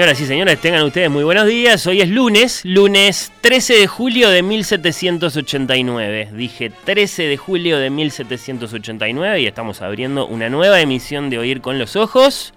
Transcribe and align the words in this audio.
Señoras 0.00 0.20
y 0.22 0.24
señores, 0.24 0.58
tengan 0.58 0.86
ustedes 0.86 1.10
muy 1.10 1.24
buenos 1.24 1.46
días. 1.46 1.86
Hoy 1.86 2.00
es 2.00 2.08
lunes, 2.08 2.64
lunes 2.64 3.30
13 3.42 3.74
de 3.74 3.86
julio 3.86 4.30
de 4.30 4.42
1789. 4.42 6.30
Dije 6.32 6.70
13 6.70 7.24
de 7.24 7.36
julio 7.36 7.78
de 7.78 7.90
1789 7.90 9.42
y 9.42 9.46
estamos 9.46 9.82
abriendo 9.82 10.26
una 10.26 10.48
nueva 10.48 10.80
emisión 10.80 11.28
de 11.28 11.38
Oír 11.38 11.60
con 11.60 11.78
los 11.78 11.96
Ojos. 11.96 12.54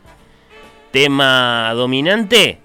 Tema 0.91 1.73
dominante, 1.75 2.59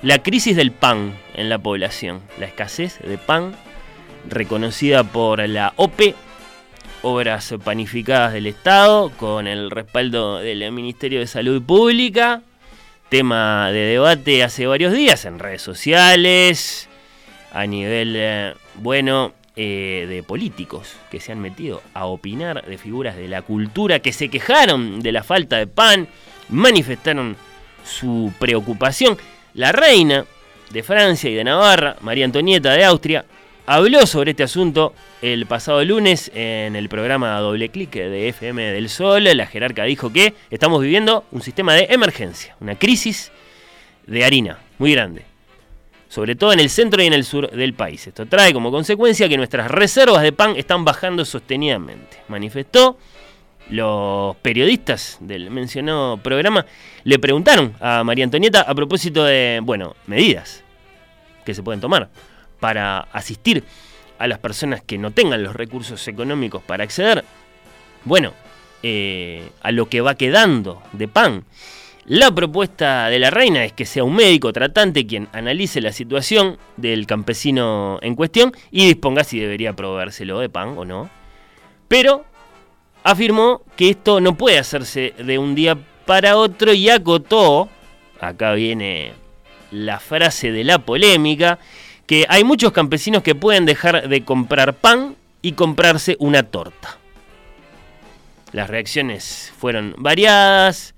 la 0.00 0.22
crisis 0.22 0.56
del 0.56 0.72
pan 0.72 1.14
en 1.34 1.50
la 1.50 1.58
población. 1.58 2.22
La 2.40 2.46
escasez 2.46 3.00
de 3.00 3.18
pan 3.18 3.54
reconocida 4.26 5.04
por 5.04 5.46
la 5.46 5.74
OPE, 5.76 6.14
Obras 7.02 7.54
Panificadas 7.62 8.32
del 8.32 8.46
Estado, 8.46 9.10
con 9.18 9.46
el 9.46 9.70
respaldo 9.70 10.38
del 10.38 10.72
Ministerio 10.72 11.20
de 11.20 11.26
Salud 11.26 11.62
Pública 11.62 12.42
tema 13.08 13.70
de 13.72 13.80
debate 13.80 14.42
hace 14.42 14.66
varios 14.66 14.92
días 14.92 15.24
en 15.24 15.38
redes 15.38 15.62
sociales, 15.62 16.88
a 17.52 17.66
nivel, 17.66 18.14
eh, 18.16 18.54
bueno, 18.74 19.32
eh, 19.56 20.06
de 20.08 20.22
políticos 20.22 20.94
que 21.10 21.18
se 21.18 21.32
han 21.32 21.40
metido 21.40 21.82
a 21.94 22.06
opinar 22.06 22.64
de 22.64 22.78
figuras 22.78 23.16
de 23.16 23.28
la 23.28 23.42
cultura 23.42 23.98
que 23.98 24.12
se 24.12 24.28
quejaron 24.28 25.00
de 25.00 25.12
la 25.12 25.24
falta 25.24 25.56
de 25.56 25.66
pan, 25.66 26.06
manifestaron 26.48 27.36
su 27.84 28.32
preocupación. 28.38 29.16
La 29.54 29.72
reina 29.72 30.24
de 30.70 30.82
Francia 30.82 31.30
y 31.30 31.34
de 31.34 31.44
Navarra, 31.44 31.96
María 32.02 32.26
Antonieta 32.26 32.72
de 32.72 32.84
Austria, 32.84 33.24
habló 33.68 34.06
sobre 34.06 34.30
este 34.30 34.42
asunto 34.42 34.94
el 35.20 35.44
pasado 35.44 35.84
lunes 35.84 36.30
en 36.34 36.74
el 36.74 36.88
programa 36.88 37.38
Doble 37.38 37.68
Clic 37.68 37.90
de 37.92 38.30
FM 38.30 38.72
del 38.72 38.88
Sol. 38.88 39.24
La 39.24 39.46
jerarca 39.46 39.84
dijo 39.84 40.10
que 40.10 40.32
estamos 40.48 40.80
viviendo 40.80 41.26
un 41.32 41.42
sistema 41.42 41.74
de 41.74 41.86
emergencia, 41.90 42.56
una 42.60 42.76
crisis 42.76 43.30
de 44.06 44.24
harina 44.24 44.58
muy 44.78 44.94
grande, 44.94 45.26
sobre 46.08 46.34
todo 46.34 46.54
en 46.54 46.60
el 46.60 46.70
centro 46.70 47.02
y 47.02 47.08
en 47.08 47.12
el 47.12 47.24
sur 47.24 47.50
del 47.50 47.74
país. 47.74 48.06
Esto 48.06 48.24
trae 48.24 48.54
como 48.54 48.70
consecuencia 48.70 49.28
que 49.28 49.36
nuestras 49.36 49.70
reservas 49.70 50.22
de 50.22 50.32
pan 50.32 50.54
están 50.56 50.86
bajando 50.86 51.26
sostenidamente, 51.26 52.16
manifestó. 52.28 52.96
Los 53.68 54.34
periodistas 54.36 55.18
del 55.20 55.50
mencionado 55.50 56.16
programa 56.16 56.64
le 57.04 57.18
preguntaron 57.18 57.74
a 57.80 58.02
María 58.02 58.24
Antonieta 58.24 58.62
a 58.62 58.74
propósito 58.74 59.24
de, 59.24 59.60
bueno, 59.62 59.94
medidas 60.06 60.64
que 61.44 61.52
se 61.52 61.62
pueden 61.62 61.82
tomar 61.82 62.08
para 62.60 63.00
asistir 63.12 63.64
a 64.18 64.26
las 64.26 64.38
personas 64.38 64.82
que 64.82 64.98
no 64.98 65.12
tengan 65.12 65.42
los 65.42 65.54
recursos 65.54 66.06
económicos 66.08 66.62
para 66.62 66.84
acceder, 66.84 67.24
bueno, 68.04 68.32
eh, 68.82 69.50
a 69.62 69.72
lo 69.72 69.88
que 69.88 70.00
va 70.00 70.14
quedando 70.14 70.82
de 70.92 71.08
pan. 71.08 71.44
La 72.06 72.30
propuesta 72.30 73.08
de 73.08 73.18
la 73.18 73.30
reina 73.30 73.64
es 73.64 73.72
que 73.72 73.84
sea 73.84 74.02
un 74.02 74.14
médico 74.14 74.52
tratante 74.52 75.06
quien 75.06 75.28
analice 75.32 75.82
la 75.82 75.92
situación 75.92 76.56
del 76.76 77.06
campesino 77.06 77.98
en 78.00 78.14
cuestión 78.14 78.52
y 78.70 78.86
disponga 78.86 79.24
si 79.24 79.38
debería 79.38 79.74
proveérselo 79.74 80.40
de 80.40 80.48
pan 80.48 80.74
o 80.78 80.86
no. 80.86 81.10
Pero 81.86 82.24
afirmó 83.02 83.62
que 83.76 83.90
esto 83.90 84.20
no 84.20 84.36
puede 84.36 84.58
hacerse 84.58 85.12
de 85.18 85.38
un 85.38 85.54
día 85.54 85.76
para 86.06 86.38
otro 86.38 86.72
y 86.72 86.88
acotó, 86.88 87.68
acá 88.20 88.54
viene 88.54 89.12
la 89.70 90.00
frase 90.00 90.50
de 90.50 90.64
la 90.64 90.78
polémica, 90.78 91.58
que 92.08 92.24
hay 92.30 92.42
muchos 92.42 92.72
campesinos 92.72 93.22
que 93.22 93.34
pueden 93.34 93.66
dejar 93.66 94.08
de 94.08 94.24
comprar 94.24 94.72
pan 94.72 95.14
y 95.42 95.52
comprarse 95.52 96.16
una 96.18 96.42
torta. 96.42 96.96
Las 98.52 98.70
reacciones 98.70 99.52
fueron 99.58 99.94
variadas, 99.98 100.94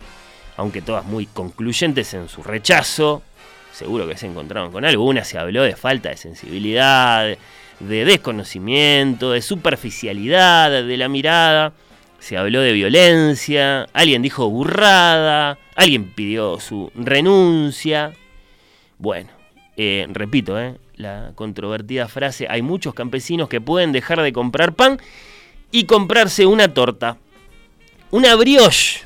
aunque 0.57 0.81
todas 0.81 1.05
muy 1.05 1.27
concluyentes 1.27 2.15
en 2.15 2.29
su 2.29 2.45
rechazo. 2.45 3.23
Seguro 3.73 4.07
que 4.07 4.17
se 4.17 4.27
encontraron 4.27 4.71
con 4.71 4.85
algunas, 4.85 5.27
se 5.27 5.37
habló 5.37 5.65
de 5.65 5.75
falta 5.75 6.11
de 6.11 6.17
sensibilidad, 6.17 7.37
de 7.81 8.05
desconocimiento, 8.05 9.33
de 9.33 9.43
superficialidad 9.43 10.71
de 10.71 10.97
la 10.97 11.09
mirada. 11.09 11.73
Se 12.21 12.37
habló 12.37 12.61
de 12.61 12.73
violencia, 12.73 13.89
alguien 13.95 14.23
dijo 14.23 14.49
burrada, 14.49 15.59
alguien 15.75 16.13
pidió 16.13 16.61
su 16.61 16.93
renuncia. 16.95 18.13
Bueno, 18.99 19.31
eh, 19.77 20.07
repito, 20.11 20.61
eh, 20.61 20.77
la 21.01 21.33
controvertida 21.35 22.09
frase, 22.09 22.47
hay 22.49 22.63
muchos 22.63 22.95
campesinos 22.95 23.49
que 23.49 23.61
pueden 23.61 23.93
dejar 23.93 24.23
de 24.23 24.33
comprar 24.33 24.75
pan 24.75 25.01
y 25.71 25.85
comprarse 25.85 26.47
una 26.47 26.73
torta. 26.73 27.17
Una 28.11 28.35
brioche, 28.35 29.01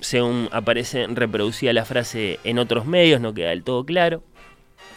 según 0.00 0.48
aparece 0.52 1.06
reproducida 1.08 1.72
la 1.72 1.84
frase 1.84 2.40
en 2.44 2.58
otros 2.58 2.86
medios, 2.86 3.20
no 3.20 3.34
queda 3.34 3.50
del 3.50 3.64
todo 3.64 3.84
claro. 3.84 4.22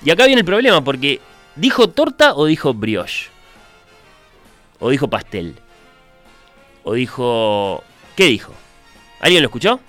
Y 0.04 0.10
acá 0.10 0.26
viene 0.26 0.42
el 0.42 0.46
problema, 0.46 0.84
porque 0.84 1.20
¿dijo 1.56 1.90
torta 1.90 2.36
o 2.36 2.46
dijo 2.46 2.74
brioche? 2.74 3.30
¿O 4.80 4.90
dijo 4.90 5.10
pastel? 5.10 5.56
¿O 6.84 6.94
dijo... 6.94 7.84
¿Qué 8.16 8.26
dijo? 8.26 8.54
¿Alguien 9.20 9.42
lo 9.42 9.48
escuchó? 9.48 9.80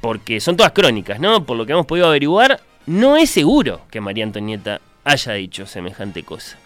Porque 0.00 0.40
son 0.40 0.56
todas 0.56 0.72
crónicas, 0.72 1.20
¿no? 1.20 1.44
Por 1.44 1.56
lo 1.56 1.64
que 1.64 1.72
hemos 1.72 1.86
podido 1.86 2.08
averiguar, 2.08 2.60
no 2.86 3.16
es 3.16 3.30
seguro 3.30 3.82
que 3.90 4.00
María 4.00 4.24
Antonieta 4.24 4.80
haya 5.04 5.32
dicho 5.32 5.66
semejante 5.66 6.22
cosa. 6.22 6.58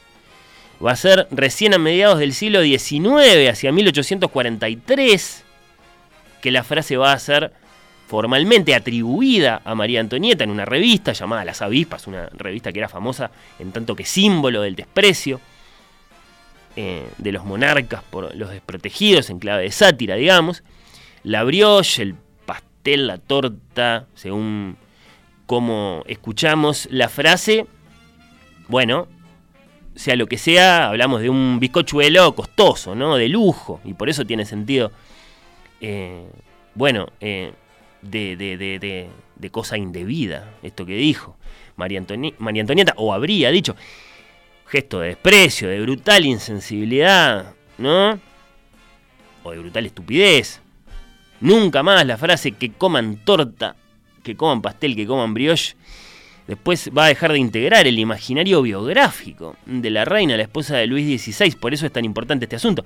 Va 0.84 0.93
a 0.93 0.97
ser 0.97 1.27
recién 1.31 1.75
a 1.75 1.78
mediados 1.78 2.19
del 2.19 2.34
siglo 2.34 2.62
XIX, 2.62 3.49
hacia 3.50 3.72
1843, 3.72 5.44
que 6.43 6.50
la 6.50 6.65
frase 6.65 6.97
va 6.97 7.12
a 7.12 7.19
ser 7.19 7.53
formalmente 8.06 8.75
atribuida 8.75 9.62
a 9.65 9.75
María 9.75 10.00
Antonieta 10.00 10.44
en 10.44 10.50
una 10.50 10.65
revista 10.65 11.12
llamada 11.12 11.44
Las 11.44 11.62
Avispas, 11.62 12.06
una 12.06 12.28
revista 12.33 12.72
que 12.72 12.78
era 12.78 12.88
famosa 12.88 13.31
en 13.59 13.72
tanto 13.72 13.97
que 13.97 14.04
símbolo 14.04 14.62
del 14.62 14.77
desprecio 14.77 15.41
eh, 16.77 17.09
de 17.19 17.33
los 17.33 17.44
monarcas 17.44 18.03
por 18.03 18.34
los 18.37 18.50
desprotegidos, 18.50 19.31
en 19.31 19.38
clave 19.38 19.62
de 19.62 19.72
sátira, 19.72 20.15
digamos. 20.15 20.62
La 21.22 21.43
brioche, 21.43 22.03
el 22.03 22.15
pastel, 22.44 23.06
la 23.06 23.19
torta, 23.19 24.06
según 24.15 24.77
como 25.47 26.03
escuchamos 26.07 26.89
la 26.91 27.09
frase, 27.09 27.67
bueno, 28.69 29.09
sea 29.95 30.17
lo 30.17 30.27
que 30.27 30.39
sea, 30.39 30.89
hablamos 30.89 31.23
de 31.23 31.31
un 31.31 31.59
bizcochuelo 31.59 32.34
costoso, 32.34 32.95
¿no? 32.95 33.17
De 33.17 33.29
lujo, 33.29 33.81
y 33.84 33.95
por 33.95 34.09
eso 34.09 34.25
tiene 34.25 34.45
sentido, 34.45 34.93
eh, 35.81 36.27
bueno, 36.75 37.07
eh, 37.21 37.53
de, 38.03 38.37
de, 38.37 39.09
de, 39.37 39.51
cosa 39.51 39.79
indebida, 39.79 40.53
esto 40.62 40.84
que 40.84 40.97
dijo 40.97 41.37
María, 41.77 42.03
María 42.39 42.63
Antonieta, 42.63 42.95
o 42.97 43.15
habría 43.15 43.51
dicho, 43.51 43.77
gesto 44.67 45.01
de 45.01 45.09
desprecio, 45.09 45.69
de 45.69 45.81
brutal 45.81 46.25
insensibilidad, 46.25 47.55
¿no? 47.78 48.19
O 49.45 49.53
de 49.53 49.59
brutal 49.59 49.87
estupidez. 49.87 50.61
Nunca 51.41 51.83
más 51.83 52.05
la 52.05 52.17
frase 52.17 52.53
que 52.53 52.73
coman 52.73 53.17
torta 53.25 53.77
que 54.26 54.37
coman 54.37 54.60
pastel, 54.60 54.97
que 54.97 55.06
coman 55.06 55.32
brioche, 55.32 55.76
después 56.48 56.91
va 56.97 57.04
a 57.04 57.09
dejar 57.09 57.32
de 57.32 57.38
integrar 57.38 57.87
el 57.87 57.98
imaginario 57.98 58.60
biográfico 58.60 59.56
de 59.64 59.88
la 59.91 60.04
reina, 60.04 60.37
la 60.37 60.42
esposa 60.42 60.76
de 60.76 60.88
Luis 60.88 61.22
XVI. 61.22 61.53
Por 61.53 61.72
eso 61.72 61.87
es 61.87 61.92
tan 61.92 62.04
importante 62.04 62.45
este 62.45 62.56
asunto. 62.56 62.84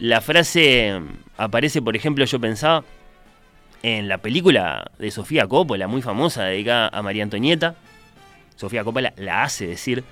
La 0.00 0.20
frase 0.20 1.00
aparece, 1.36 1.80
por 1.80 1.94
ejemplo, 1.94 2.24
yo 2.24 2.40
pensaba 2.40 2.84
en 3.82 4.08
la 4.08 4.18
película 4.18 4.90
de 4.98 5.10
Sofía 5.12 5.46
Coppola, 5.46 5.86
muy 5.86 6.02
famosa, 6.02 6.44
dedicada 6.44 6.88
a 6.88 7.02
María 7.02 7.22
Antonieta. 7.22 7.76
Sofía 8.56 8.82
Coppola 8.82 9.12
la 9.16 9.44
hace 9.44 9.68
decir 9.68 10.02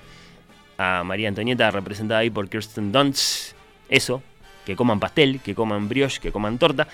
a 0.79 1.03
María 1.05 1.29
Antonieta, 1.29 1.71
representada 1.73 2.21
ahí 2.21 2.31
por 2.31 2.49
Kirsten 2.49 2.93
Dunst, 2.93 3.55
eso, 3.89 4.23
que 4.65 4.77
coman 4.77 5.01
pastel, 5.01 5.41
que 5.41 5.57
coman 5.57 5.89
brioche, 5.89 6.21
que 6.21 6.31
coman 6.31 6.59
torta. 6.59 6.87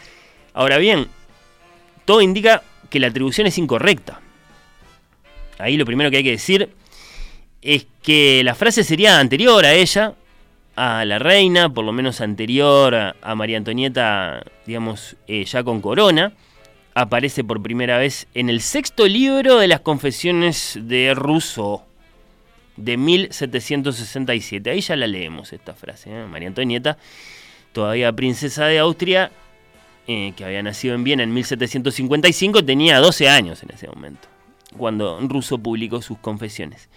Ahora 0.54 0.78
bien, 0.78 1.08
todo 2.04 2.20
indica 2.20 2.62
que 2.90 3.00
la 3.00 3.08
atribución 3.08 3.46
es 3.46 3.58
incorrecta. 3.58 4.20
Ahí 5.58 5.76
lo 5.76 5.86
primero 5.86 6.10
que 6.10 6.18
hay 6.18 6.24
que 6.24 6.30
decir 6.30 6.70
es 7.62 7.86
que 8.02 8.42
la 8.44 8.54
frase 8.54 8.82
sería 8.82 9.18
anterior 9.20 9.64
a 9.64 9.72
ella, 9.72 10.14
a 10.74 11.04
la 11.04 11.18
reina, 11.18 11.72
por 11.72 11.84
lo 11.84 11.92
menos 11.92 12.20
anterior 12.20 12.94
a, 12.94 13.34
María 13.34 13.58
Antonieta, 13.58 14.42
digamos, 14.66 15.16
eh, 15.28 15.44
ya 15.44 15.62
con 15.62 15.80
corona. 15.80 16.32
Aparece 16.94 17.44
por 17.44 17.62
primera 17.62 17.96
vez 17.96 18.26
en 18.34 18.50
el 18.50 18.60
sexto 18.60 19.06
libro 19.06 19.58
de 19.58 19.68
las 19.68 19.80
confesiones 19.80 20.78
de 20.82 21.14
Rousseau. 21.14 21.82
de 22.76 22.96
1767. 22.96 24.70
Ahí 24.70 24.80
ya 24.80 24.96
la 24.96 25.06
leemos 25.06 25.52
esta 25.52 25.74
frase. 25.74 26.10
¿eh? 26.10 26.26
María 26.26 26.48
Antonieta, 26.48 26.98
todavía 27.72 28.12
princesa 28.12 28.66
de 28.66 28.78
Austria, 28.78 29.30
eh, 30.06 30.32
que 30.36 30.44
había 30.44 30.62
nacido 30.62 30.94
en 30.94 31.04
Viena 31.04 31.22
en 31.22 31.32
1755, 31.32 32.64
tenía 32.64 32.98
12 32.98 33.28
años 33.28 33.62
en 33.62 33.70
ese 33.70 33.88
momento, 33.88 34.28
cuando 34.76 35.18
Rousseau 35.22 35.60
publicó 35.60 36.02
sus 36.02 36.18
confesiones. 36.18 36.88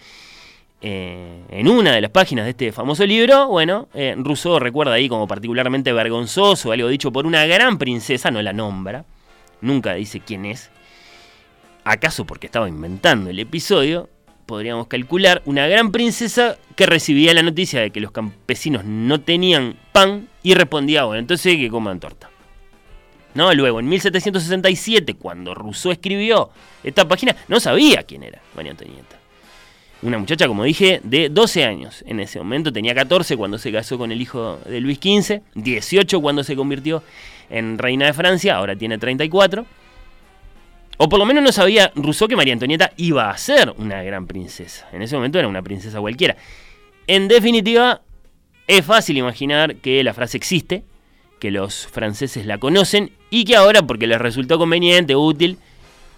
Eh, 0.82 1.42
en 1.48 1.68
una 1.68 1.92
de 1.92 2.00
las 2.00 2.10
páginas 2.10 2.44
de 2.44 2.50
este 2.50 2.72
famoso 2.72 3.06
libro, 3.06 3.48
bueno, 3.48 3.88
Rousseau 4.18 4.58
recuerda 4.58 4.92
ahí 4.92 5.08
como 5.08 5.26
particularmente 5.26 5.92
vergonzoso 5.92 6.70
algo 6.70 6.88
dicho 6.88 7.10
por 7.10 7.26
una 7.26 7.46
gran 7.46 7.78
princesa, 7.78 8.30
no 8.30 8.42
la 8.42 8.52
nombra, 8.52 9.04
nunca 9.60 9.94
dice 9.94 10.20
quién 10.20 10.44
es, 10.44 10.70
acaso 11.84 12.26
porque 12.26 12.46
estaba 12.46 12.68
inventando 12.68 13.30
el 13.30 13.38
episodio, 13.38 14.10
podríamos 14.44 14.88
calcular, 14.88 15.42
una 15.44 15.66
gran 15.66 15.92
princesa 15.92 16.58
que 16.74 16.86
recibía 16.86 17.32
la 17.32 17.42
noticia 17.42 17.80
de 17.80 17.90
que 17.90 18.00
los 18.00 18.10
campesinos 18.10 18.84
no 18.84 19.20
tenían 19.20 19.76
pan 19.92 20.28
y 20.42 20.54
respondía, 20.54 21.04
bueno, 21.04 21.20
entonces 21.20 21.56
que 21.56 21.70
coman 21.70 22.00
torta. 22.00 22.30
No, 23.36 23.52
luego, 23.52 23.80
en 23.80 23.88
1767, 23.90 25.12
cuando 25.14 25.54
Rousseau 25.54 25.92
escribió 25.92 26.48
esta 26.82 27.06
página, 27.06 27.36
no 27.48 27.60
sabía 27.60 28.02
quién 28.04 28.22
era 28.22 28.40
María 28.54 28.70
Antonieta. 28.70 29.18
Una 30.00 30.16
muchacha, 30.16 30.48
como 30.48 30.64
dije, 30.64 31.02
de 31.04 31.28
12 31.28 31.64
años. 31.64 32.02
En 32.06 32.18
ese 32.18 32.38
momento 32.38 32.72
tenía 32.72 32.94
14 32.94 33.36
cuando 33.36 33.58
se 33.58 33.70
casó 33.70 33.98
con 33.98 34.10
el 34.10 34.22
hijo 34.22 34.58
de 34.64 34.80
Luis 34.80 34.96
XV, 34.96 35.42
18 35.54 36.20
cuando 36.22 36.44
se 36.44 36.56
convirtió 36.56 37.02
en 37.50 37.76
reina 37.76 38.06
de 38.06 38.14
Francia, 38.14 38.56
ahora 38.56 38.74
tiene 38.74 38.96
34. 38.96 39.66
O 40.96 41.08
por 41.10 41.18
lo 41.18 41.26
menos 41.26 41.44
no 41.44 41.52
sabía 41.52 41.92
Rousseau 41.94 42.28
que 42.28 42.36
María 42.36 42.54
Antonieta 42.54 42.92
iba 42.96 43.28
a 43.28 43.36
ser 43.36 43.74
una 43.76 44.02
gran 44.02 44.26
princesa. 44.26 44.88
En 44.94 45.02
ese 45.02 45.14
momento 45.14 45.38
era 45.38 45.46
una 45.46 45.60
princesa 45.60 46.00
cualquiera. 46.00 46.36
En 47.06 47.28
definitiva, 47.28 48.00
es 48.66 48.82
fácil 48.82 49.18
imaginar 49.18 49.76
que 49.76 50.02
la 50.02 50.14
frase 50.14 50.38
existe, 50.38 50.84
que 51.38 51.50
los 51.50 51.86
franceses 51.86 52.46
la 52.46 52.58
conocen 52.58 53.12
y 53.30 53.44
que 53.44 53.56
ahora, 53.56 53.82
porque 53.82 54.06
les 54.06 54.20
resultó 54.20 54.58
conveniente, 54.58 55.16
útil, 55.16 55.58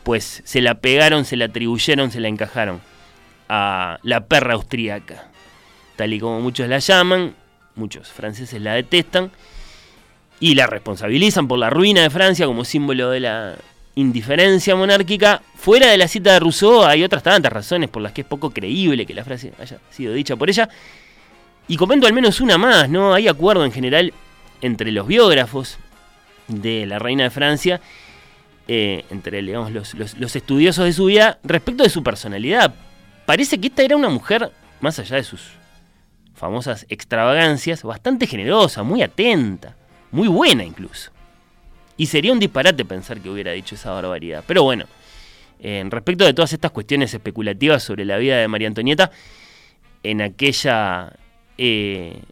pues 0.05 0.43
se 0.45 0.61
la 0.61 0.77
pegaron, 0.77 1.25
se 1.25 1.37
la 1.37 1.47
atribuyeron, 1.47 2.11
se 2.11 2.21
la 2.21 2.29
encajaron 2.29 2.81
a 3.49 3.99
la 4.03 4.27
perra 4.27 4.55
austríaca. 4.55 5.29
Tal 5.97 6.13
y 6.13 6.21
como 6.21 6.41
muchos 6.41 6.69
la 6.69 6.79
llaman, 6.79 7.35
muchos 7.75 8.09
franceses 8.09 8.61
la 8.61 8.75
detestan 8.75 9.31
y 10.41 10.55
la 10.55 10.67
responsabilizan 10.67 11.49
por 11.49 11.59
la 11.59 11.71
ruina 11.71 12.03
de 12.03 12.11
Francia 12.11 12.47
como 12.47 12.65
símbolo 12.65 13.11
de 13.11 13.21
la 13.21 13.57
indiferencia 13.97 14.77
monárquica, 14.77 15.43
fuera 15.57 15.89
de 15.89 15.99
la 15.99 16.07
cita 16.07 16.33
de 16.33 16.39
Rousseau 16.39 16.85
hay 16.85 17.03
otras 17.03 17.25
tantas 17.25 17.53
razones 17.53 17.91
por 17.91 18.01
las 18.01 18.13
que 18.13 18.21
es 18.21 18.27
poco 18.27 18.51
creíble 18.51 19.05
que 19.05 19.15
la 19.15 19.25
frase 19.25 19.53
haya 19.61 19.79
sido 19.91 20.13
dicha 20.13 20.37
por 20.37 20.49
ella. 20.49 20.69
Y 21.67 21.77
comento 21.77 22.07
al 22.07 22.13
menos 22.13 22.41
una 22.41 22.57
más, 22.57 22.89
¿no? 22.89 23.13
Hay 23.13 23.27
acuerdo 23.27 23.65
en 23.65 23.73
general 23.73 24.13
entre 24.61 24.93
los 24.93 25.07
biógrafos 25.07 25.79
de 26.49 26.87
la 26.87 26.99
reina 26.99 27.25
de 27.25 27.31
Francia, 27.31 27.81
eh, 28.67 29.05
entre 29.11 29.43
los, 29.43 30.37
estudiosos 30.37 30.85
de 30.85 30.93
su 30.93 31.07
vida, 31.07 31.39
respecto 31.43 31.83
de 31.83 31.91
su 31.91 32.03
personalidad. 32.03 32.75
Parece 33.27 33.59
que 33.59 33.69
esta 33.69 33.83
era 33.83 33.97
una 33.97 34.09
mujer, 34.09 34.51
más 34.81 34.99
allá 34.99 35.17
de 35.17 35.25
sus 35.25 35.53
famosas 36.35 36.87
extravagancias, 36.89 37.83
bastante 37.83 38.27
generosa, 38.27 38.83
muy 38.83 39.03
atenta, 39.03 39.75
muy 40.11 40.29
buena 40.29 40.65
incluso. 40.65 41.11
Y 41.97 42.07
sería 42.07 42.33
un 42.33 42.39
disparate 42.39 42.85
pensar 42.85 43.21
que 43.21 43.29
hubiera 43.29 43.53
dicho 43.53 43.75
esa 43.75 43.91
barbaridad. 43.91 44.45
Pero 44.47 44.63
bueno, 44.63 44.87
en 45.61 45.91
respecto 45.91 46.25
de 46.25 46.33
todas 46.33 46.53
estas 46.53 46.71
cuestiones 46.71 47.13
especulativas 47.13 47.83
sobre 47.83 48.05
la 48.05 48.17
vida 48.19 48.37
de 48.37 48.49
María 48.49 48.69
Antonieta, 48.69 49.11
en 50.03 50.23
aquella, 50.23 51.13
eh, 51.57 52.23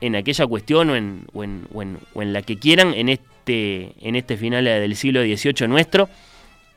en 0.00 0.16
aquella 0.16 0.46
cuestión 0.46 0.90
o 0.90 0.96
en, 0.96 1.68
o, 1.72 1.82
en, 2.22 2.32
la 2.32 2.42
que 2.42 2.58
quieran, 2.58 2.94
en 2.94 3.08
este, 3.08 3.92
en 4.00 4.16
este 4.16 4.36
final 4.36 4.64
del 4.64 4.96
siglo 4.96 5.22
XVIII 5.22 5.68
nuestro, 5.68 6.08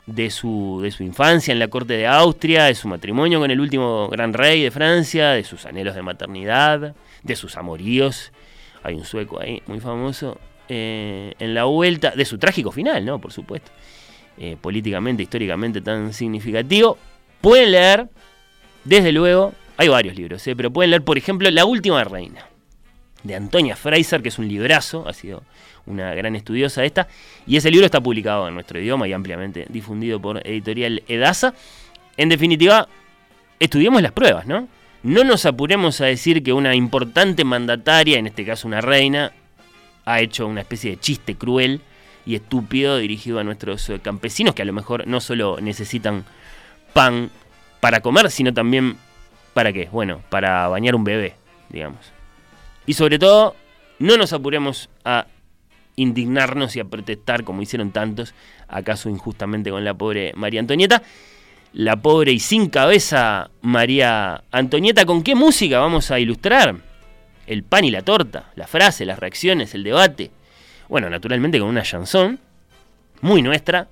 de 0.06 0.30
su, 0.32 0.80
de 0.82 0.92
su 0.92 1.04
infancia 1.04 1.52
en 1.52 1.60
la 1.60 1.68
corte 1.68 1.94
de 1.94 2.08
Austria, 2.08 2.66
de 2.66 2.76
su 2.76 2.88
matrimonio 2.88 3.40
con 3.40 3.52
el 3.52 3.60
último 3.60 4.08
gran 4.10 4.34
rey 4.34 4.64
de 4.64 4.72
Francia, 4.72 5.32
de 5.32 5.44
sus 5.44 5.66
anhelos 5.66 5.96
de 5.96 6.02
maternidad, 6.02 6.96
de 7.24 7.36
sus 7.36 7.58
amoríos. 7.58 8.32
Hay 8.82 8.96
un 8.96 9.06
sueco 9.06 9.40
ahí 9.40 9.62
muy 9.68 9.80
famoso, 9.80 10.40
eh, 10.68 11.34
en 11.40 11.54
la 11.54 11.66
vuelta 11.66 12.12
de 12.12 12.26
su 12.26 12.38
trágico 12.38 12.72
final, 12.72 13.06
¿no? 13.06 13.20
Por 13.20 13.32
supuesto. 13.32 13.72
Eh, 14.42 14.56
políticamente, 14.60 15.22
históricamente 15.22 15.82
tan 15.82 16.14
significativo. 16.14 16.98
Pueden 17.42 17.72
leer, 17.72 18.08
desde 18.86 19.12
luego, 19.12 19.54
hay 19.76 19.90
varios 19.90 20.16
libros, 20.16 20.48
¿eh? 20.48 20.56
pero 20.56 20.72
pueden 20.72 20.92
leer, 20.92 21.04
por 21.04 21.18
ejemplo, 21.18 21.52
La 21.52 21.66
Última 21.66 22.06
Reina, 22.06 22.46
de 23.24 23.36
Antonia 23.36 23.76
Fraser, 23.76 24.22
que 24.22 24.30
es 24.30 24.40
un 24.40 24.48
librazo, 24.48 25.08
ha 25.08 25.14
sido 25.14 25.44
una 25.86 26.14
gran 26.14 26.36
estudiosa 26.36 26.82
de 26.82 26.88
esta, 26.88 27.08
y 27.48 27.58
ese 27.58 27.72
libro 27.72 27.86
está 27.86 28.00
publicado 28.02 28.48
en 28.48 28.54
nuestro 28.54 28.80
idioma 28.80 29.08
y 29.08 29.14
ampliamente 29.14 29.66
difundido 29.70 30.20
por 30.20 30.46
editorial 30.46 31.04
Edasa. 31.08 31.54
En 32.18 32.30
definitiva, 32.30 32.88
estudiemos 33.60 34.02
las 34.02 34.12
pruebas, 34.12 34.46
¿no? 34.46 34.68
No 35.02 35.24
nos 35.24 35.46
apuremos 35.46 36.02
a 36.02 36.06
decir 36.06 36.44
que 36.44 36.54
una 36.54 36.76
importante 36.76 37.44
mandataria, 37.44 38.20
en 38.20 38.28
este 38.28 38.46
caso 38.46 38.68
una 38.68 38.82
reina, 38.82 39.32
ha 40.06 40.20
hecho 40.20 40.48
una 40.48 40.62
especie 40.62 40.92
de 40.92 41.00
chiste 41.00 41.36
cruel 41.36 41.82
y 42.26 42.36
estúpido 42.36 42.98
dirigido 42.98 43.40
a 43.40 43.44
nuestros 43.44 43.90
eh, 43.90 44.00
campesinos 44.00 44.54
que 44.54 44.62
a 44.62 44.66
lo 44.66 44.74
mejor 44.74 45.08
no 45.08 45.22
solo 45.22 45.58
necesitan 45.62 46.26
pan 46.94 47.30
para 47.80 48.02
comer, 48.02 48.30
sino 48.30 48.54
también 48.54 48.98
para 49.54 49.72
qué? 49.72 49.88
Bueno, 49.92 50.22
para 50.30 50.68
bañar 50.68 50.96
un 50.96 51.04
bebé, 51.04 51.36
digamos. 51.70 52.19
Y 52.90 52.96
sobre 52.96 53.20
todo, 53.20 53.56
no 54.00 54.18
nos 54.18 54.34
apuremos 54.34 54.90
a 55.06 55.28
indignarnos 55.96 56.76
y 56.76 56.80
a 56.80 56.86
protestar 56.86 57.44
como 57.44 57.62
hicieron 57.62 57.92
tantos, 57.92 58.34
acaso 58.68 59.10
injustamente 59.10 59.70
con 59.70 59.86
la 59.86 59.94
pobre 59.94 60.34
María 60.36 60.60
Antonieta. 60.60 61.04
La 61.72 61.98
pobre 61.98 62.32
y 62.32 62.40
sin 62.40 62.68
cabeza 62.68 63.52
María 63.62 64.44
Antonieta, 64.50 65.06
¿con 65.06 65.22
qué 65.22 65.36
música 65.36 65.78
vamos 65.78 66.10
a 66.10 66.20
ilustrar? 66.20 66.78
el 67.46 67.62
pan 67.62 67.86
y 67.86 67.92
la 67.92 68.02
torta, 68.02 68.52
la 68.56 68.66
frase, 68.66 69.06
las 69.06 69.20
reacciones, 69.20 69.76
el 69.76 69.84
debate. 69.84 70.32
Bueno, 70.88 71.12
naturalmente 71.12 71.60
con 71.60 71.70
una 71.70 71.84
chanson 71.84 72.40
muy 73.22 73.44
nuestra, 73.44 73.88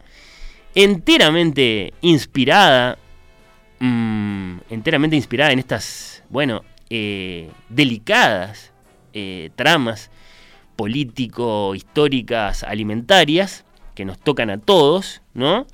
enteramente 0.74 1.94
inspirada, 2.02 2.98
mm, 3.78 4.58
enteramente 4.72 5.16
inspirada 5.16 5.52
en 5.52 5.60
estas, 5.60 6.24
bueno, 6.30 6.64
eh, 6.90 7.52
delicadas 7.70 8.74
eh, 9.20 9.50
tramas 9.56 10.12
político-históricas 10.76 12.62
alimentarias 12.62 13.66
que 13.96 14.06
nos 14.06 14.20
tocan 14.20 14.52
a 14.52 14.60
todos, 14.60 15.24
¿no? 15.34 15.66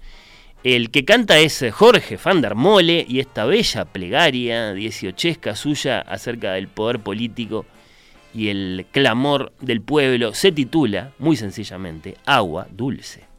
El 0.64 0.92
que 0.92 1.04
canta 1.04 1.40
es 1.40 1.62
Jorge 1.74 2.18
van 2.24 2.40
der 2.40 2.56
Mole 2.56 3.06
y 3.06 3.20
esta 3.20 3.44
bella 3.44 3.84
plegaria 3.84 4.74
dieciochesca 4.74 5.58
suya 5.58 6.00
acerca 6.00 6.54
del 6.54 6.70
poder 6.70 7.00
político 7.00 7.66
y 8.34 8.48
el 8.48 8.86
clamor 8.92 9.52
del 9.60 9.82
pueblo 9.82 10.34
se 10.34 10.54
titula, 10.54 11.12
muy 11.20 11.36
sencillamente, 11.36 12.16
Agua 12.26 12.68
Dulce. 12.72 13.33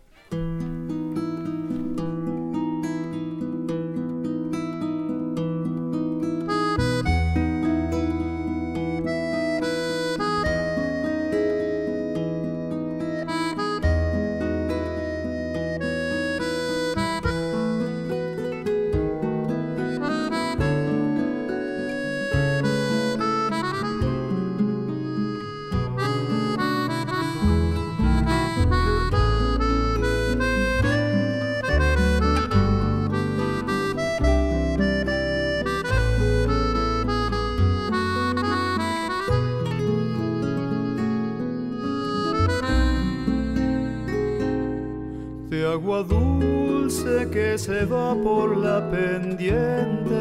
Se 47.58 47.84
va 47.84 48.14
por 48.14 48.56
la 48.56 48.90
pendiente 48.90 50.14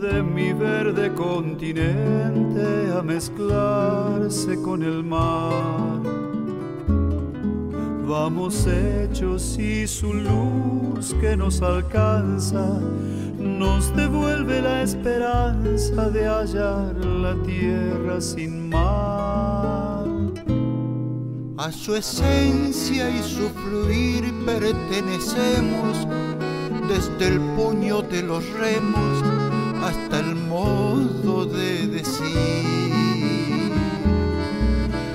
de 0.00 0.22
mi 0.22 0.52
verde 0.52 1.12
continente 1.14 2.90
a 2.96 3.02
mezclarse 3.02 4.60
con 4.62 4.82
el 4.82 5.04
mar. 5.04 6.02
Vamos 8.06 8.66
hechos 8.66 9.56
y 9.58 9.86
su 9.86 10.12
luz 10.12 11.14
que 11.20 11.36
nos 11.36 11.62
alcanza 11.62 12.80
nos 13.38 13.94
devuelve 13.94 14.60
la 14.62 14.82
esperanza 14.82 16.10
de 16.10 16.26
hallar 16.26 16.94
la 16.96 17.34
tierra 17.42 18.20
sin 18.20 18.68
mar. 18.68 20.06
A 21.58 21.70
su 21.70 21.94
esencia 21.94 23.08
y 23.08 23.22
su 23.22 23.48
fluir 23.50 24.24
pertenecemos 24.44 26.08
desde 26.92 27.28
el 27.28 27.40
puño 27.56 28.02
de 28.02 28.22
los 28.22 28.46
remos 28.50 29.24
hasta 29.82 30.20
el 30.20 30.34
modo 30.34 31.46
de 31.46 31.86
decir. 31.86 33.72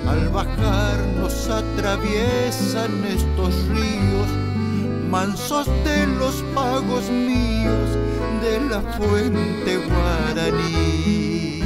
Al 0.08 0.30
bajar 0.30 0.98
nos 1.20 1.48
atraviesan 1.48 3.04
estos 3.06 3.54
ríos, 3.70 4.30
mansos 5.12 5.68
de 5.86 6.08
los 6.20 6.36
pagos 6.56 7.12
míos 7.12 7.90
de 8.42 8.60
la 8.72 8.82
fuente 8.98 9.78
guaraní. 9.78 11.62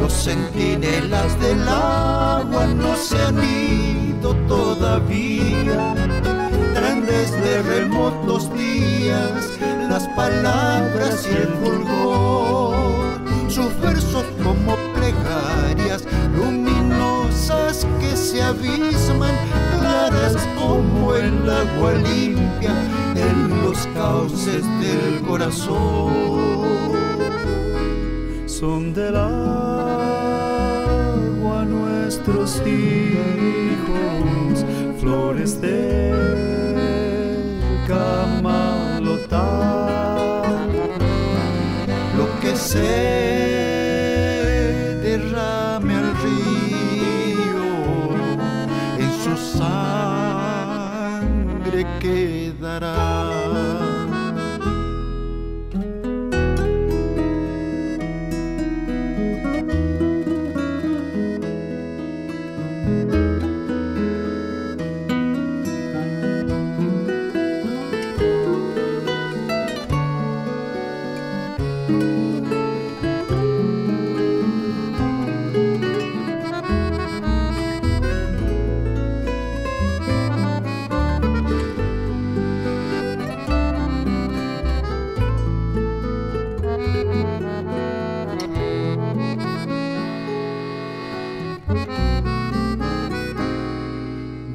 Los 0.00 0.12
centinelas 0.12 1.40
del 1.40 1.66
agua 1.66 2.64
no 2.76 2.94
se 2.94 3.20
han 3.20 3.42
ido 3.42 4.36
todavía, 4.46 5.94
traen 7.18 7.42
desde 7.42 7.62
remotos 7.62 8.52
días 8.54 9.58
las 9.88 10.06
palabras 10.08 11.26
y 11.30 11.34
el 11.34 11.48
fulgor, 11.62 13.20
sus 13.48 13.80
versos 13.80 14.24
como 14.42 14.76
plegarias 14.94 16.04
luminosas 16.36 17.86
que 18.00 18.16
se 18.16 18.42
abisman, 18.42 19.34
claras 19.78 20.36
como 20.58 21.14
el 21.14 21.50
agua 21.50 21.92
limpia 21.94 22.74
en 23.16 23.62
los 23.62 23.86
cauces 23.94 24.64
del 24.80 25.22
corazón. 25.26 26.12
Son 28.46 28.92
del 28.92 29.16
agua 29.16 30.04
nuestros 31.64 32.60
hijos, 32.66 34.64
flores 35.00 35.60
de 35.60 36.77
camalotá. 37.88 39.48
Lo 42.18 42.26
que 42.40 42.52
se 42.54 42.94
derrame 45.02 45.94
al 46.02 46.10
río, 46.24 47.66
en 48.98 49.10
su 49.22 49.34
sangre 49.58 50.80
quedará. 52.00 53.37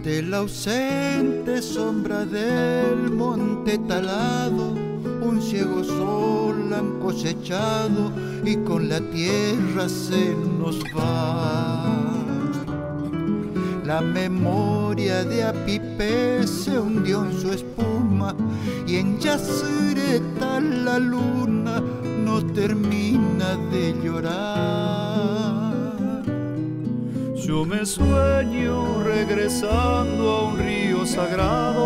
De 0.04 0.22
la 0.22 0.38
ausente 0.38 1.62
sombra 1.62 2.26
del 2.26 3.10
monte 3.10 3.80
talado, 3.80 4.73
un 5.34 5.42
ciego 5.42 5.84
sol 5.84 6.72
han 6.72 7.00
cosechado 7.00 8.12
y 8.46 8.56
con 8.58 8.88
la 8.88 9.00
tierra 9.00 9.90
se 9.90 10.36
nos 10.60 10.80
va. 10.96 11.90
La 13.84 14.00
memoria 14.02 15.24
de 15.24 15.44
Apipé 15.44 16.46
se 16.48 16.80
hundió 16.80 17.26
en 17.26 17.34
su 17.42 17.52
espuma 17.52 18.36
y 18.88 18.98
en 18.98 19.20
Yacyretá 19.20 20.60
la 20.60 21.00
luna 21.00 21.82
no 22.26 22.46
termina 22.54 23.58
de 23.72 23.96
llorar. 24.04 25.74
Yo 27.36 27.66
me 27.66 27.86
sueño 27.86 29.04
regresando 29.04 30.30
a 30.30 30.48
un 30.48 30.58
río 30.60 31.06
sagrado, 31.06 31.83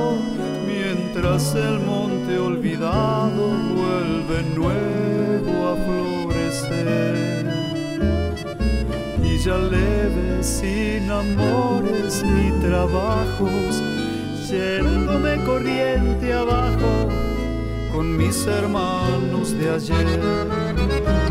mientras 1.28 1.56
el 1.56 1.80
monte 1.80 2.38
olvidado 2.40 3.50
vuelve 3.76 4.44
nuevo 4.56 5.70
a 5.70 5.76
florecer. 5.76 7.46
Y 9.24 9.38
ya 9.38 9.58
leve, 9.58 10.42
sin 10.44 11.10
amores 11.10 12.24
ni 12.24 12.52
trabajos, 12.62 13.84
yéndome 14.50 15.44
corriente 15.46 16.34
abajo 16.34 17.10
con 17.92 18.16
mis 18.16 18.46
hermanos 18.48 19.52
de 19.58 19.70
ayer. 19.70 20.20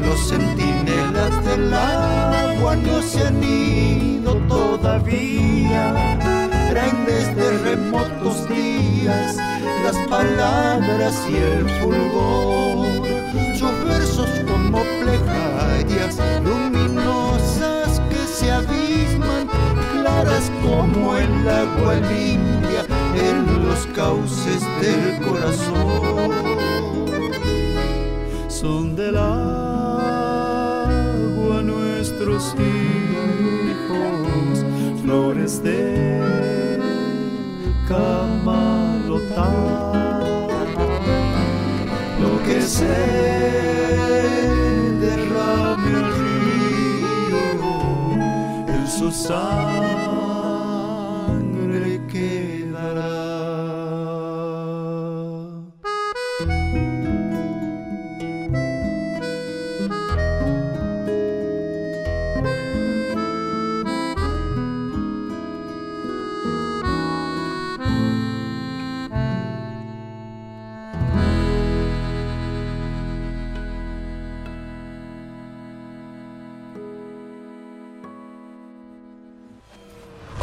Los 0.05 0.29
centinelas 0.29 1.45
del 1.45 1.73
agua 1.73 2.77
no 2.77 3.01
se 3.03 3.27
han 3.27 3.43
ido 3.43 4.35
todavía, 4.49 5.95
traen 6.71 7.07
desde 7.07 7.59
remotos 7.65 8.49
días 8.49 9.46
palabras 10.17 11.15
y 11.29 11.37
el 11.37 11.69
fulgor, 11.79 12.89
sus 13.55 13.85
versos 13.85 14.31
como 14.51 14.83
plegarias 15.03 16.19
luminosas 16.43 18.01
que 18.09 18.27
se 18.27 18.51
abisman, 18.51 19.47
claras 19.93 20.51
como 20.63 21.15
el 21.17 21.49
agua 21.49 21.97
limpia 21.97 22.87
en 23.15 23.67
los 23.67 23.87
cauces 23.95 24.63
del 24.81 25.21
corazón. 25.27 26.33
Son 28.49 28.97
del 28.97 29.19
agua 29.19 30.41
nuestros 31.63 32.55
hijos, 32.55 34.65
flores 35.03 35.63
de 35.63 36.17
camalotá. 37.87 40.06
Derrame 45.01 45.95
al 45.95 46.13
río, 46.19 47.39
en 48.67 48.89
su 48.89 49.13
sangre 49.13 50.26